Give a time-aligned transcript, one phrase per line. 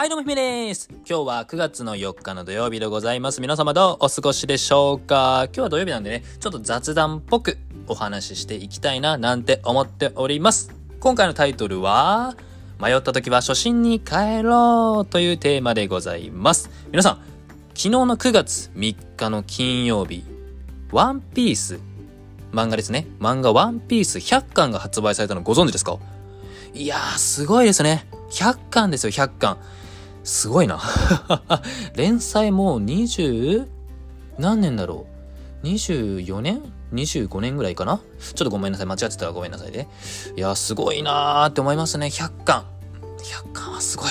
[0.00, 0.88] はい、どうもひめです。
[0.90, 3.42] 今日は9月の4日の土曜日でございます。
[3.42, 5.42] 皆様どうお過ごしでしょうか？
[5.48, 10.72] 今日は土曜日なんでね、ちょっと雑談っぽくお話ししていきたいななんて思っております。
[11.00, 12.34] 今回のタイトルは、
[12.80, 16.70] 迷った時は初心に帰ろうというテーマでございます。
[16.90, 17.16] 皆さん、
[17.74, 20.24] 昨日の9月3日の金曜日、
[20.92, 21.78] ワンピース、
[22.52, 23.06] 漫画ですね。
[23.18, 25.98] 漫画ワンピース100巻が発売されたのご存知ですか？
[26.72, 28.06] いやー、すごいですね。
[28.30, 29.58] 100巻ですよ、100巻。
[30.24, 30.80] すごいな。
[31.96, 33.66] 連載もう20
[34.38, 35.06] 何年だろ
[35.62, 38.00] う ?24 年 ?25 年ぐらいかな？
[38.20, 38.86] ちょっとごめんなさい。
[38.86, 39.88] 間違ってたらごめんなさいね。
[40.36, 42.06] いや、すごいなーって思いますね。
[42.06, 42.64] 100巻。
[43.18, 44.10] 100巻はすごい。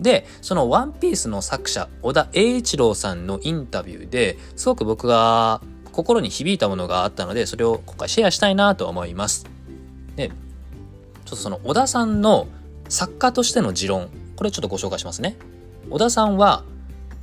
[0.00, 9.46] で、そのワンピースの作者、小田栄一郎さんのインタビューですごく僕が心に響いたものがあったので、それを今回シェアしたいなと思います。
[10.16, 12.48] で、ちょっとその小田さんの
[12.88, 15.36] 作家としての持論、これちょっとご紹介しますね。
[15.90, 16.64] 小田さんは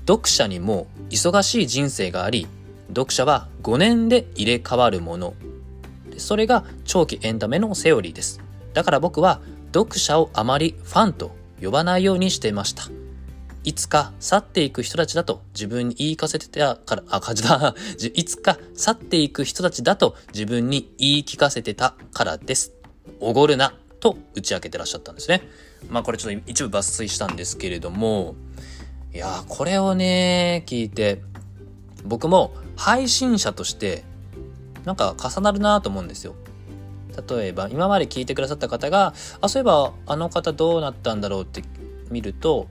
[0.08, 2.48] 読者にも忙しい人生があり
[2.90, 5.34] 読者は5年で入れ替わるもの
[6.18, 8.42] それが長期エンタメのセオリーです
[8.74, 9.42] だから僕は
[9.74, 12.84] 読者をあまりファンと呼ばないようにしていました
[13.64, 17.74] いつか去っていく人たちだと自分に言い聞かせてたから、あ、感じだ。
[18.14, 22.74] いつか去っていく人たちだと自分に言い聞かせてたからです。
[23.22, 25.42] おごるな、と打ち明けてらっしゃったんですね。
[25.90, 28.36] まあこれちょっと一部抜粋したんですけれども、
[29.14, 31.22] いやこれをね、聞いて、
[32.04, 34.04] 僕も配信者として、
[34.84, 36.36] なんか重なるなと思うんですよ。
[37.30, 41.64] 例えば、今まで聞いてくださった方が、あ、そういえば、あの方どうなったんだろうって
[42.10, 42.68] 見ると、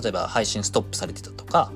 [0.00, 1.72] 例えば配信ストップされてたとか、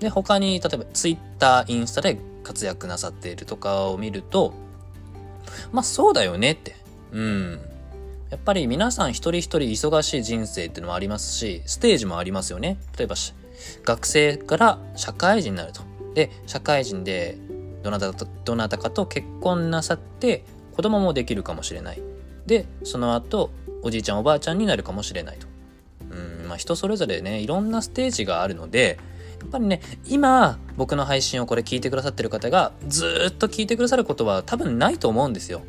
[0.00, 4.54] で、他に、例えば Twitter、インスタで活躍なさっているとかを見ると、
[5.70, 6.74] まあそうだよねって。
[7.12, 7.75] うん。
[8.30, 12.78] やっぱり皆さん一人一人忙しい人生っていうのもありますし、ステージもありますよね。
[12.98, 13.14] 例えば、
[13.84, 15.82] 学生から社会人になると。
[16.14, 17.38] で、社会人で
[17.82, 22.02] どなた、どなたかと結婚なさって子供もできるかもしれない。
[22.46, 23.50] で、その後、
[23.82, 25.46] おじいちゃんおばあちゃんになるかもしれないと。
[26.10, 28.98] うん、まあ人それぞれね、いろんなステージがあるので、
[29.40, 35.62] やっぱりね、今、僕の配信をこれ聞いてくださってる方が、ずっと聞いてくださることは多分ないと思うんですよ。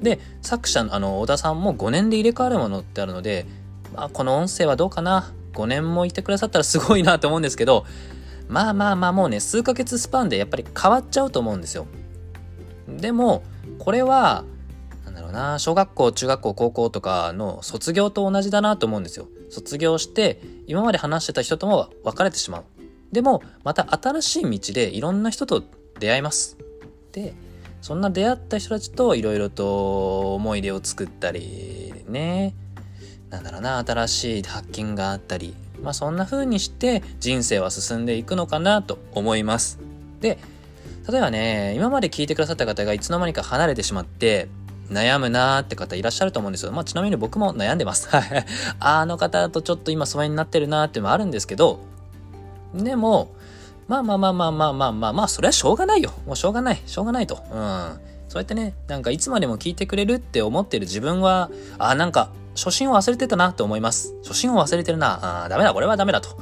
[0.00, 3.46] で、作者の、あの、小田さんも5年で入れ替わるものってあるので、
[3.94, 7.84] まあ、この音声はどうかな ?5 年もいてくださったらすごいなと思うんですけど、
[8.48, 11.86] まあまあまあもうね、数ヶ月スパンでやっぱり変わっちゃうと思うんですよ。
[12.88, 13.42] でも、
[13.78, 14.44] これは、
[15.04, 19.28] なんだろうな、小学校、中学校、高校とかの卒業と同じだなと思うんですよ。
[19.50, 22.64] 卒業して、今まで話してた人とも別れてしまう。
[23.12, 25.62] でも、また新しい道でいろんな人と
[25.98, 26.56] 出会います。
[27.12, 27.34] で、
[27.80, 32.54] そんな出会った人たちといろいろと思い出を作ったりね
[33.30, 39.78] なんだろうな新しい発見があったりまあそんな風にして人生は進んでいくのかなと思います
[40.20, 40.38] で
[41.08, 44.48] 例えばね今まで聞いてくださった方がいつの間にか離れてしまって
[44.90, 46.72] 悩むなーって方いらっしゃると思うんですよ。
[46.72, 48.08] まあちなみに僕も悩んでます。
[48.78, 51.80] あの方とちょっと今疎遠になってるなーっていうのもあるんですけど、
[52.74, 53.34] でも、
[53.88, 56.12] まあまあまあまあまあまあまあまあ、それはしょうがないよ。
[56.26, 56.82] もうしょうがない。
[56.86, 57.36] しょうがないと。
[57.52, 58.00] うん。
[58.28, 64.14] そうやってね、なんかいつまでも聞いてくれるって思ってる自分は、あ、なんか、初心を忘れてたなって思います。
[64.24, 65.44] 初心を忘れてるな。
[65.44, 66.36] あダメだ、これはダメだと。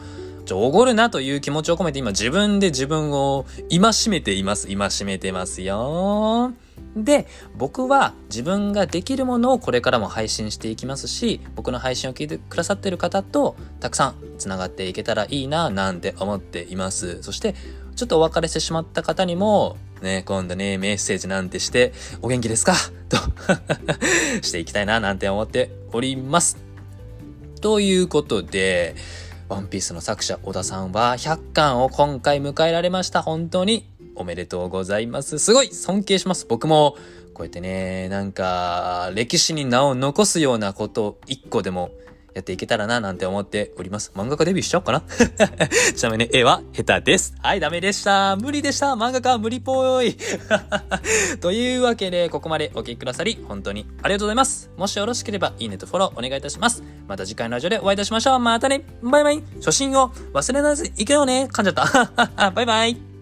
[0.46, 4.70] ちょ、おごるなという気持ちを込めて今自分で自分を今しめています。
[4.70, 6.52] 今しめてますよ。
[6.96, 7.26] で、
[7.56, 17.22] 僕は自分ができるものをこれからも配信していきますし、僕の配信を聞いてくださってる方とたくさん繋がっていけたらいいな、なんて思っています。
[17.22, 17.54] そして、
[17.96, 21.92] ちょっとお別れしてしまった方にも、ね、今度ね、メッセージなんてして、
[22.22, 22.74] お元気ですか？
[23.08, 23.16] と
[24.42, 26.58] していきたいな、なんて思っております。
[27.60, 28.94] ということで、
[29.48, 33.22] ワンピースの作者、小田さんは100巻を今回迎えられました。
[33.22, 35.38] 本当におめでとうございます。
[35.38, 36.46] すごい尊敬します。
[36.48, 36.96] 僕も、
[37.32, 41.90] こうやってね、なんか、歴史に名を残すようなことを一個でも
[42.34, 44.12] やっていけたらななんて思っております。
[44.14, 45.02] 漫画家デビューしちゃおうかな
[45.96, 47.34] ちなみに絵は下手です。
[47.40, 48.36] はい、ダメでした。
[48.36, 48.88] 無理でした。
[48.88, 50.16] 漫画家は無理っぽい。
[51.40, 54.70] というわけで、ここまでお聴きくださり、本当にありがとうございます。
[54.76, 56.82] もしよろしければ、いいねとフォローお願いいたします。
[57.06, 58.38] また次回のラジオでお会いいたしましょう。
[58.40, 58.84] またね。
[59.02, 59.42] バイバイ。
[59.56, 61.48] 初心を忘れないでいけようね。
[61.52, 62.50] 噛んじゃった。
[62.50, 63.13] バイバイ。